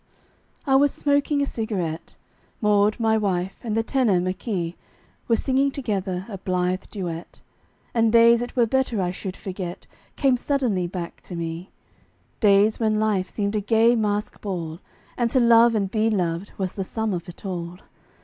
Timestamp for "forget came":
9.37-10.37